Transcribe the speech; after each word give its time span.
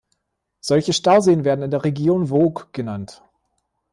Solche 0.61 0.93
Stauseen 0.93 1.43
werden 1.45 1.61
in 1.61 1.69
der 1.69 1.83
Region 1.83 2.31
Woog 2.31 2.69
genannt. 2.73 3.21